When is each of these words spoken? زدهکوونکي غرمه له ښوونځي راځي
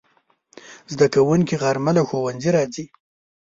زدهکوونکي 0.93 1.55
غرمه 1.61 1.91
له 1.97 2.01
ښوونځي 2.07 2.49
راځي 2.57 2.85